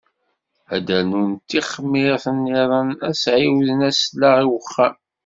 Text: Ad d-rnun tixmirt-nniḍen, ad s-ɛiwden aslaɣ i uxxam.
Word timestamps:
Ad 0.75 0.81
d-rnun 0.85 1.31
tixmirt-nniḍen, 1.49 2.89
ad 3.07 3.13
s-ɛiwden 3.23 3.79
aslaɣ 3.89 4.35
i 4.43 4.45
uxxam. 4.57 4.95